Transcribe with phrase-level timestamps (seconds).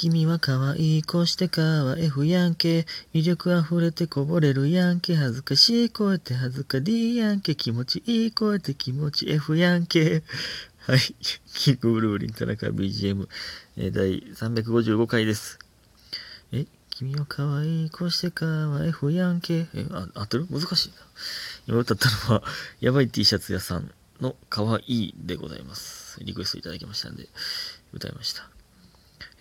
[0.00, 2.86] 君は可愛いこしてかわ F やんけ。
[3.12, 5.14] 魅力溢れてこぼれるやんけ。
[5.14, 7.54] 恥ずかしい声って恥ずか D やんけ。
[7.54, 10.22] 気持ちいい声って気持ち F やんけ。
[10.86, 11.00] はい。
[11.52, 13.28] キングブルーリン田中 BGM、
[13.76, 15.58] えー、第355回です。
[16.52, 16.64] え？
[16.88, 19.66] 君は可愛いこしてかわ F やんけ。
[19.74, 20.46] えあ合ってる？
[20.50, 20.94] 難しいな。
[21.66, 22.42] 今歌ったのは
[22.80, 23.92] やばい T シャツ屋さん
[24.22, 26.18] の可愛いでございます。
[26.24, 27.28] リクエストいただきましたんで
[27.92, 28.48] 歌いました。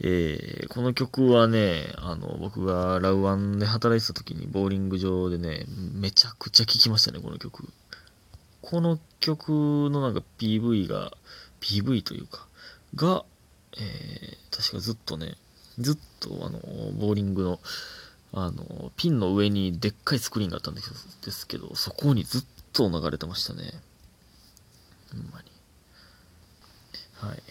[0.02, 7.68] えー、この曲はね、あの、僕がラウアンで働いてた時にボーリング場でね、めちゃくちゃ聴きましたね、この曲。
[8.62, 11.12] この曲のなんか PV が、
[11.60, 12.48] PV というか、
[12.96, 13.26] が、
[13.78, 15.36] えー、確かずっとね、
[15.80, 16.60] ずっとあの、
[16.94, 17.60] ボーリングの、
[18.34, 23.74] あの、ピンの上にでっかいスクリーンがあったんですけど、そこにずっと流れてましたね。
[25.12, 25.52] ほんまに。
[27.16, 27.44] はい。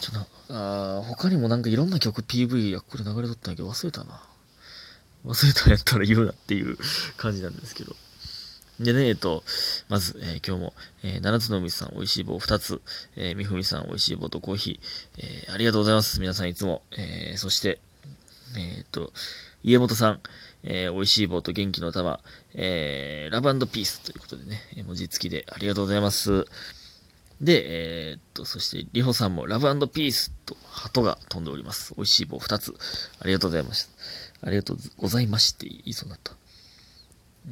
[0.00, 4.20] ちょっと、あ他にもなんかいろんな曲 PV やこれ流れとったんやけど忘れたな。
[5.24, 6.76] 忘れたんやったら言うなっていう
[7.16, 7.96] 感じなんですけど。
[8.80, 9.44] でね、えっと、
[9.88, 12.82] まず、えー、今日も、えー、七つの海さん、美味しい棒2つ、
[13.14, 16.20] えー、みふみさん、美味しい棒とコーヒー、えー、ありがとうございます。
[16.20, 16.82] 皆さんいつも。
[16.98, 17.78] えー、そして、
[18.56, 19.12] えっと、
[19.62, 20.20] 家元さん、
[20.64, 22.20] えー、美味しい棒と元気の玉、
[22.54, 26.46] えー、ラブピースということでね、文字付きでありがとうございます。
[27.44, 31.94] で、えー、っと、そして、りほさんもラブピースと鳩が飛んでおります。
[31.94, 32.74] 美味しい棒2つ。
[33.20, 33.90] ありがとうございました。
[34.48, 36.34] ありがとうございまして言いそうになった。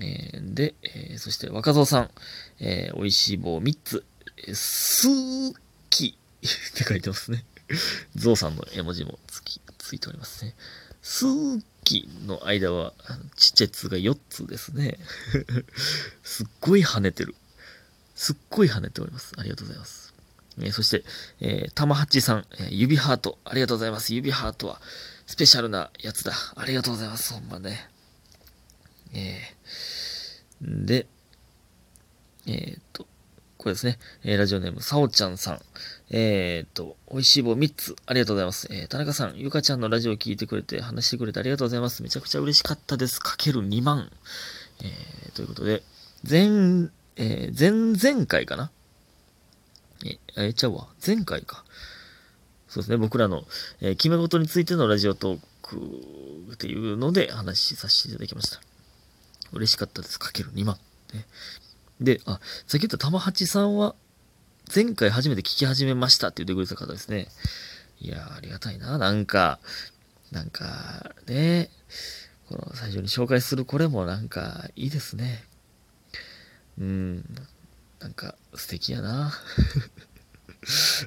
[0.01, 2.11] えー、で、えー、そして若造さん、
[2.59, 4.05] えー、美味しい棒3つ、
[4.39, 5.55] えー、すー
[5.91, 7.45] きって書いてますね。
[8.15, 10.55] ゾウさんの絵文字もつき、ついておりますね。
[11.03, 12.95] すーきの間は、
[13.37, 14.98] ちっちゃいつが4つですね。
[16.25, 17.35] すっごい跳ねてる。
[18.23, 19.33] すっごい跳ねております。
[19.37, 20.15] ありがとうございます。
[20.61, 21.03] えー、そして、
[21.41, 24.14] えー、玉八さん、えー、指ハート、ありがとうございます。
[24.14, 24.81] 指ハートは、
[25.27, 26.33] スペシャルなやつだ。
[26.55, 27.34] ありがとうございます。
[27.34, 27.91] ほんまね。
[29.12, 31.09] えー、で、
[32.47, 33.08] えー、っと、
[33.58, 33.98] これですね。
[34.23, 35.61] えー、ラジオネーム、さおちゃんさん。
[36.11, 38.68] えー、っと、美味しい棒3つ、ありがとうございます。
[38.70, 42.05] えー、田中さん、ゆかちゃんのラジオを聞いてくれて、話してくれてありがとうございます。
[42.05, 43.18] めちゃくちゃ嬉しかったです。
[43.18, 44.13] かける2万。
[44.80, 45.83] えー、ということで、
[46.23, 48.70] 全、えー、前々回かな？
[50.05, 50.89] え、え、ちゃうわ。
[51.06, 51.64] 前回か。
[52.68, 53.45] そうですね、僕らの、
[53.80, 55.77] えー、決め事についてのラジオトーク
[56.55, 58.61] っていうので話しさせていただきました。
[59.52, 60.18] 嬉しかったです。
[60.18, 60.78] かける2万。
[61.12, 61.27] ね、
[62.00, 63.94] で、あ、さっき言った玉八さんは、
[64.74, 67.29] 前回初めて聞き始めましたって言ってくれた方ですね。
[68.00, 68.96] いやありがたいな。
[68.96, 69.61] なんか、
[70.30, 71.68] なんか、ね、
[72.48, 75.44] この最初に紹介するこれもなんかいいですね。
[76.79, 77.25] うん、
[78.01, 79.33] なんか素敵やな。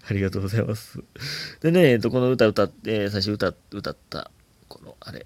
[0.09, 1.00] ありがとうございます。
[1.62, 4.31] でね、えっと、この歌歌って、最初歌、歌った、
[4.68, 5.26] この、あれ、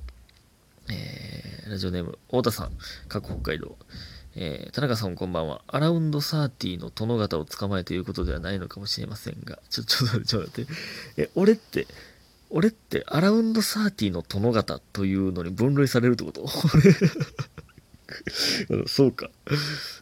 [0.89, 2.71] えー、ラジオネーム、太田さん、
[3.07, 3.77] 各北海道。
[4.35, 5.61] えー、田中さんこんばんは。
[5.67, 10.71] アラウンド30の殿方を捕まえということではないのかもしれませんが、ちょ、ちょっと待って、ちょっと待って。
[11.23, 11.87] え、俺って、
[12.51, 16.47] 俺ってアラウンド30の殿方というのに分類されるってこと？
[18.87, 19.29] そうか。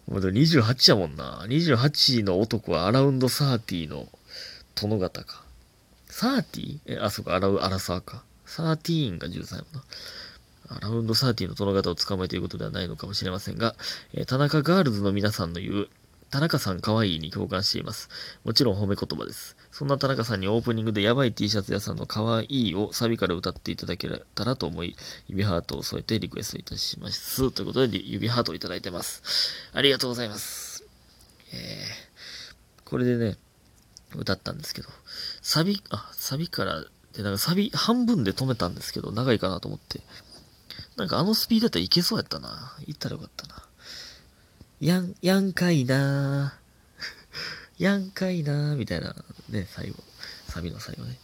[0.08, 1.46] まだ28やもんな。
[1.48, 4.08] 28の男はアラウンド30の
[4.76, 5.44] 殿方か。
[6.10, 6.80] 30?
[6.86, 8.24] え、あ、そうか、アラウ、アラサーか。
[8.48, 10.80] 13が13やもんな。
[10.82, 13.76] ラウンド30の殿方を捕まえということではないのかもしれませんが、
[14.14, 15.90] えー、田中ガールズの皆さんの言う、
[16.30, 18.10] 田中さん可愛いに共感しています。
[18.44, 19.56] もちろん褒め言葉です。
[19.72, 24.96] そんな田中さんにオープニングでやばい T シャツ屋さんの可愛いをサビから歌っていただけたらと思い、
[25.28, 27.52] 指ハートを添えてリクエストいたします。
[27.52, 29.24] ということで、指ハートをいただいてます。
[29.74, 30.84] ありがとうございます。
[31.54, 33.38] えー、これでね、
[34.16, 34.90] 歌ったんですけど、
[35.42, 36.84] サビ、あ、サビから
[37.18, 40.02] で、なんかサビ半分で止めたんですけど、長いかなと思って、
[40.96, 42.76] なんかあのスピードだったらいけそうやったな。
[42.86, 43.67] 行ったらよかったな。
[44.80, 46.58] やん、やんかいな
[47.80, 49.16] やんかいなみたいな、
[49.50, 50.04] ね、最後。
[50.48, 51.18] サビの最後ね。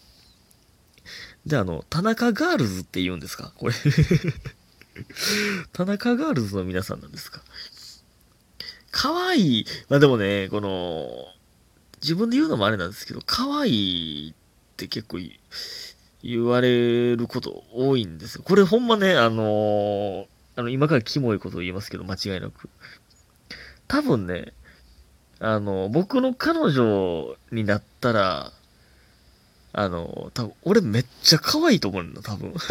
[1.46, 3.52] で、あの、田中ガールズって言うんですか？
[3.58, 3.74] これ
[5.74, 7.42] 田中ガールズの皆さんなんですか？
[8.92, 9.66] 可愛いい。
[9.90, 11.10] まあでもね、この、
[12.02, 14.34] 自分で言うのもあれなんですけど、可愛いっ
[14.78, 15.20] て結構
[16.22, 18.44] 言われること多いんですよ。
[18.44, 22.70] これほんまね、あのー、あの、今からキモいことを言いますけど、間違いなく。
[23.88, 24.54] 多分ね、
[25.40, 28.54] あの、僕の彼女になったら、
[29.74, 32.54] あの、多分、俺めっちゃ可愛いと思うんだ、多分。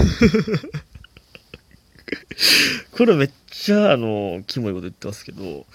[2.93, 5.67] これめっちゃ、あの、キモいこと言ってますけど、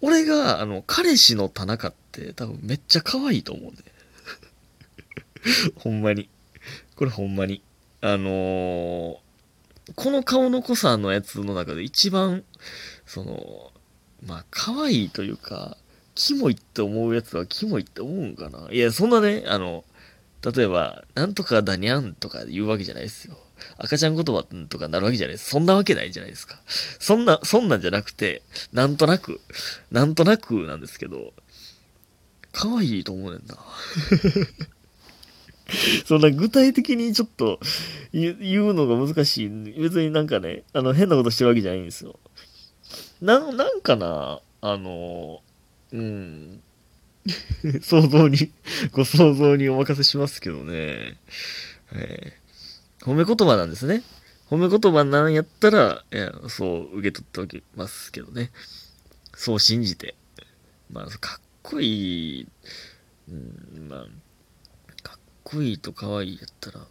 [0.00, 3.84] 俺が、あの、彼氏の田中って多分めっちゃ可愛いと思うんで。
[5.82, 6.28] ほんまに。
[6.96, 7.62] これほんまに。
[8.00, 9.18] あのー、
[9.94, 12.44] この顔の濃さのやつの中で一番、
[13.06, 13.71] その、
[14.26, 15.76] まあ、可愛いというか、
[16.14, 19.84] キモいって思うやつはキモいって思うんかないや、そんなね、あの、
[20.42, 23.36] 例えば、なんとかだにゃんとか言うわけじゃないですよ。
[23.78, 25.50] 赤ちゃん言葉とかなるわけじゃないです。
[25.50, 26.60] そんなわけないじゃないですか。
[26.98, 28.42] そんな、そんなんじゃなくて、
[28.72, 29.40] なんとなく、
[29.90, 31.32] なんとなくなんですけど、
[32.52, 33.56] 可愛いと思うねんな。
[36.04, 37.60] そんな具体的にちょっと
[38.12, 38.36] 言
[38.68, 39.48] うのが難しい。
[39.48, 42.18] 別になんかね、あの変なことしてるわけじゃないんですよ。
[43.22, 45.42] な、なんかな、あの、
[45.92, 46.60] うん。
[47.80, 48.52] 想像に、
[48.90, 51.20] ご想像にお任せしますけどね。
[51.92, 54.02] えー、褒め言葉なんですね。
[54.50, 58.50] 褒め言葉なんやったら、いやそう受け取っておきますけどね。
[59.36, 60.16] そう信じて。
[60.90, 62.48] まあ、かっこいい、
[63.28, 64.06] うん、まあ、
[65.00, 66.86] かっこいいと可愛いやったら、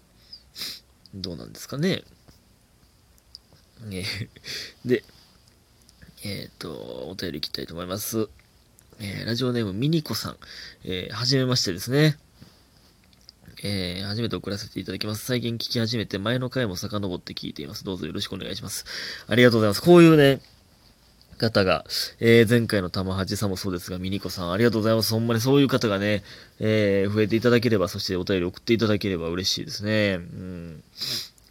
[1.14, 2.06] どうなんですかね。
[3.92, 4.06] え
[4.86, 5.04] で、
[6.24, 6.72] えっ、ー、と、
[7.10, 8.30] お便りいきたいと思います。
[9.00, 10.38] えー、ラジオネームミニコさん。
[10.84, 12.18] えー、はじめましてですね。
[13.64, 15.26] えー、初めて送らせていただきます。
[15.26, 17.84] 最近聞き始めて、前の回も遡って聞いています。
[17.84, 18.86] どうぞよろしくお願いします。
[19.28, 19.82] ありがとうございます。
[19.82, 20.42] こういうね、
[21.42, 21.86] 方が、
[22.20, 25.12] えー、前回の玉八さんもそうですが、ミニコさん、ありがとうございます。
[25.12, 26.24] ほんまにそういう方がね、
[26.60, 30.16] えー、増えていただければ、そしてお便り送っていただければ嬉しいですね。
[30.18, 30.84] うん。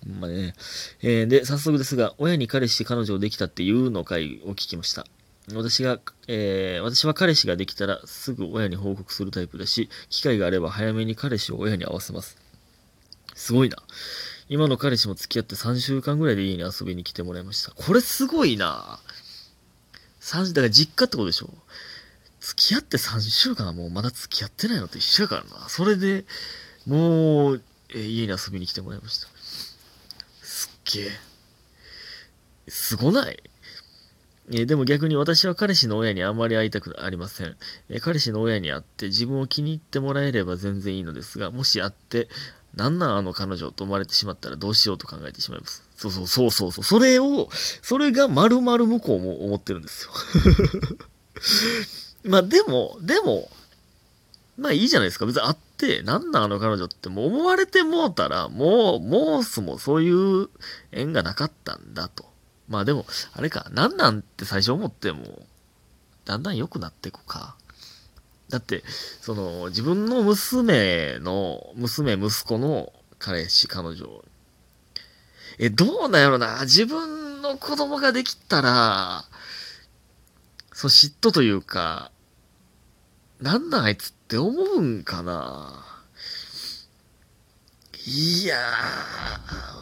[0.07, 0.55] ほんまね。
[1.03, 5.07] えー、で、早速ですが、親に彼氏彼女できたっていうの回を聞きました。
[5.55, 12.37] 私が、えー、私は彼氏ができたらすぐ親に報告するタイプだし、機会があれば早めに彼氏を親に会わせます。
[13.35, 13.77] すごいな。
[14.49, 17.73] 今の彼氏も付き合って3週間ぐらいで家に遊びに来てもらいました。
[17.73, 19.01] これすごいな。
[20.21, 21.49] 3だから実家ってことでしょ
[22.41, 25.69] 付き合って3週間はもうまだ付き合ってないのと一緒やからな。
[25.69, 26.25] それで、
[26.87, 29.29] もう、えー、家に遊びに来てもらいました。
[30.91, 31.11] すっげえ。
[32.69, 33.43] すごない？
[34.53, 37.57] えでも逆に私は彼氏の親にあまり会いたくありません。
[37.89, 42.29] え彼氏の親に会って自分を気に入ってもらえれば全然いいのですが、もし会って、
[42.75, 45.85] なんなんあの彼女と思われてしまったらどうしようと考えてしまいます。
[45.97, 46.85] そうそうそうそうそう。
[46.85, 47.49] それを、
[47.83, 50.11] それが丸々向こうも思ってるんですよ。
[52.25, 53.51] まあでも、でも、
[54.61, 55.25] まあいいじゃないですか。
[55.25, 60.49] 別に会って、なんなんあの彼女ってもう思われてもうたら、もう、もうすもそういう
[60.93, 62.27] 縁がなかったんだと。
[62.69, 65.47] まあでも、あれか、なんなんって最初思っても、
[66.27, 67.57] だんだん良くなっていくか。
[68.51, 68.85] だって、
[69.23, 74.25] その、自分の娘の、娘、息子の彼氏、彼女。
[75.59, 76.61] え、どうなんやろな。
[76.63, 79.25] 自分の子供ができたら、
[80.73, 82.11] そう、嫉妬というか、
[83.41, 85.85] なんなんあいつって思うんかな
[88.07, 88.57] いや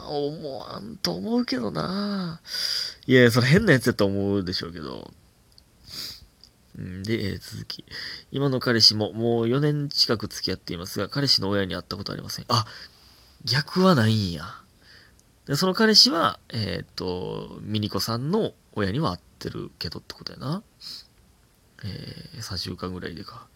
[0.05, 2.41] ー、思わんと思うけどな。
[3.07, 5.13] いや、それ変なやつやと思うでしょうけど。
[6.77, 7.85] で、え、続き。
[8.31, 12.45] 今の彼氏ももう4年近く付き合っていますが、彼氏の親に会ったことありません。
[12.49, 12.67] あ、
[13.45, 14.45] 逆はないんや。
[15.47, 20.63] で、その彼氏は、えっ、と、ミニコさんの親には会ってるけどってことやな。
[21.85, 23.47] えー、3週間ぐらいでか。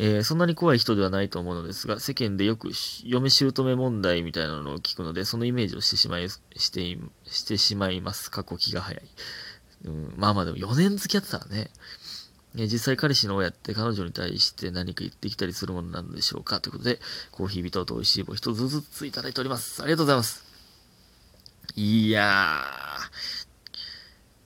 [0.00, 2.70] えー、そんなに怖い人ではないと思うのですが、世間でよく
[3.04, 6.38] 嫁姑問題みたいなのを聞くので、そのイメージをしてしまい、し
[6.70, 8.30] てしてしまいます。
[8.30, 9.02] 過去気が早い。
[9.86, 11.70] うん、まあまあでも4年付き合ってたらね。
[12.56, 17.00] え実際彼氏の親って彼女に対して何か言ってきたりするものなのでしょうかということで、
[17.32, 19.82] コーヒービトと美味しい棒一つずついただいております。
[19.82, 20.44] ありがとうございます。
[21.74, 22.62] いや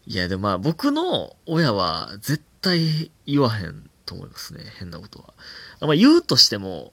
[0.07, 0.13] ー。
[0.13, 4.61] いや、でもまあ僕の親は絶対言わへんと思いますね。
[4.79, 5.35] 変なことは。
[5.81, 6.93] まあ、言うとしても、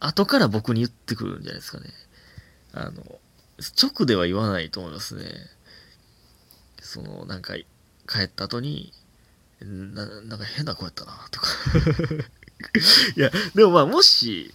[0.00, 1.86] 後から僕に言ってくるんじゃないですかね。
[2.72, 3.02] あの、
[3.80, 5.24] 直では言わないと思いますね。
[6.80, 7.54] その、なんか、
[8.06, 8.92] 帰った後に、
[9.60, 11.48] ななんか変な子やったな、とか
[13.16, 14.52] いや、でもまあ、もし、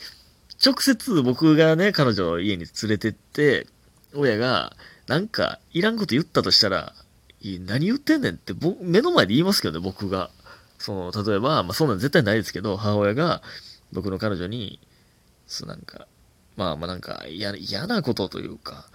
[0.63, 3.68] 直接僕がね、彼女を家に連れてって、
[4.13, 4.75] 親が、
[5.08, 6.94] なんか、いらんこと言ったとしたら、
[7.41, 10.29] 何言ってんねんって、目の前で言いますけどね、僕が。
[10.77, 13.41] その、例えば、まあそんなん絶対ないですけど、母親が
[13.91, 14.79] 僕の彼女に、
[15.48, 16.08] そうなんか、
[16.55, 18.89] まあまあなんか嫌嫌なことというか、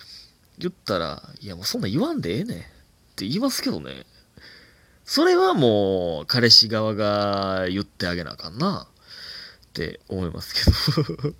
[0.58, 2.62] 言ったら、いやもうそんな言わんでええねんっ
[3.16, 4.06] て言いますけどね。
[5.04, 11.34] それはもう、彼氏側が言ってあげなあかんなって思いますけど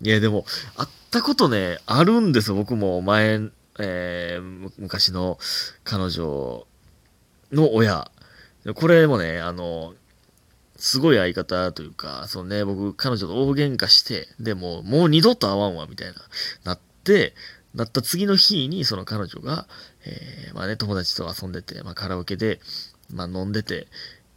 [0.00, 2.56] いやでも、会ったことね、あるんですよ。
[2.56, 3.40] 僕も前、
[3.78, 5.38] えー、昔の
[5.84, 6.66] 彼女
[7.52, 8.10] の親。
[8.74, 9.94] これもね、あの、
[10.76, 16.14] すごい相方というか、そのね、僕、彼女と大喧嘩して、でも、もう二度と会わんわ、みたいな、
[16.64, 17.34] なって、
[17.74, 19.66] なった次の日に、その彼女が、
[20.04, 22.60] えー、まあね、友達と遊んでて、まあカラオケで、
[23.12, 23.88] まあ飲んでて、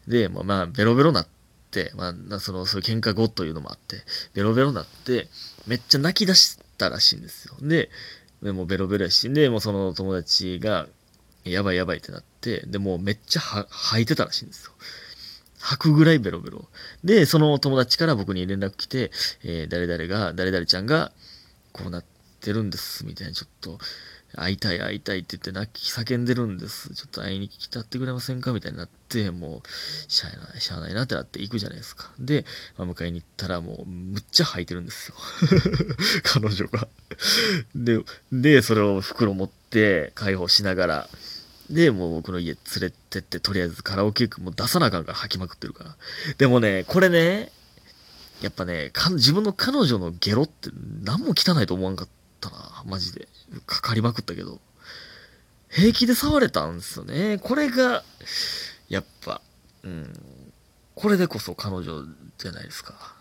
[0.08, 1.28] で、まあ、ベロベロなっ
[1.72, 3.98] て、まあ、その、そういう喧嘩後というのもあって、
[4.34, 5.28] ベロベロなって、
[5.68, 7.56] めっちゃ泣き出したらしいんですよ。
[7.62, 7.90] で、
[8.46, 10.88] でもベロベロやし、で、もうその友達が、
[11.44, 14.72] やばいやばいってなって、で、もうめっちゃ吐いてたらしいんですよ。
[15.60, 16.70] 吐くぐらいベロベロ。
[17.04, 19.12] で、その友達から僕に連絡来て、
[19.44, 21.12] えー、誰々が、誰々ちゃんが、
[21.72, 22.15] こうなって
[22.46, 23.80] てるんです、みたいな、ちょっと、
[24.38, 26.94] 会いたい会いたいって言って泣き叫んでるんです。
[26.94, 28.52] ちょっと会いに来たってくれませんか？
[28.52, 32.12] みたいになって、もう、しゃあない、しゃあないなってなって行くじゃないですか。
[32.20, 32.46] で、
[32.78, 35.16] まあ、迎えに行ったらもう、むっちゃ吐いてるんですよ。
[36.24, 36.88] 彼女が。
[37.76, 41.10] で、で、それを袋持って解放しながら、
[41.70, 45.96] で、もう僕の家連れてって、とりあえずカラオケ行くもう出さなあかんから吐きまくってるから。
[46.38, 47.52] でもね、これね、
[48.42, 50.70] やっぱね、自分の彼女のゲロって
[51.04, 52.14] 何も汚いと思わんかった
[52.50, 53.28] な、マジで。
[53.66, 54.60] かかりまくったけど。
[55.70, 57.38] 平気で触れたんですよね。
[57.42, 58.04] これが、
[58.90, 59.42] やっぱ、
[59.84, 60.14] うん。
[60.96, 62.06] これでこそ彼女
[62.38, 63.16] じゃないですか。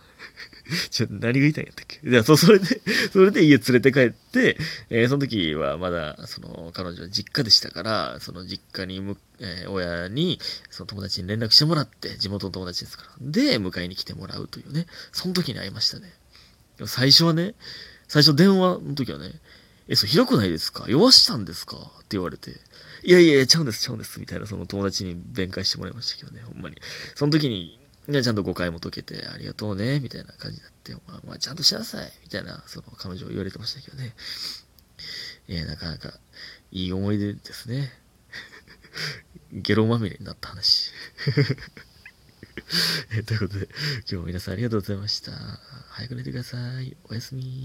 [0.90, 2.00] ちょ、何が言いたいんやったっけ？
[2.02, 2.80] じゃあ、そ、それで、
[3.12, 4.56] それで家連れて帰って、
[4.88, 10.40] えー、その時はまだ、その、彼女は実家でしたから、その実家にむ、えー、親に、
[10.70, 13.10] その友達に連絡してもらって、地元の友達ですから。
[13.20, 14.86] で、迎えに来てもらうというね。
[15.12, 16.14] その時に会いましたね。
[16.86, 17.54] 最初はね、
[18.14, 19.32] 最初電話の時はね、
[19.88, 20.84] え、そう、ひどくないですか？
[20.86, 21.76] 弱したんですか？
[21.78, 22.52] って言われて、
[23.02, 26.76] いやいや、ちゃうんです、ちゃうんです、みたいな、その友達に弁解してもらいましたけどね、ほんまに。
[27.16, 34.14] その時に、で、ちゃんと誤解も解けて、ありがとうね、みたいな感じになって、まあ、まあ、ちゃんとしなさい、みたいな、その、彼女を言われてましたけどね。
[35.48, 36.12] えー、なかなか、
[36.70, 37.92] いい思い出ですね。
[39.50, 40.92] ゲロまみれになった話。
[43.10, 43.68] えということで、
[44.02, 45.32] 今日も皆さんありがとうございました。
[45.90, 46.96] 早く寝てください。
[47.08, 47.62] おやすみ。